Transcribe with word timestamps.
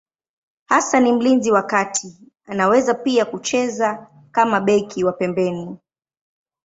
Hasa 0.65 0.99
ni 0.99 1.11
mlinzi 1.13 1.51
wa 1.51 1.63
kati, 1.63 2.17
anaweza 2.45 2.93
pia 2.93 3.25
kucheza 3.25 4.07
kama 4.31 4.59
beki 4.59 5.03
wa 5.03 5.13
pembeni. 5.13 5.77